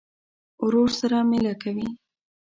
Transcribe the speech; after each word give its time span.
ورور 0.65 0.89
سره 0.99 1.17
مېله 1.29 1.53
کوې. 1.61 1.87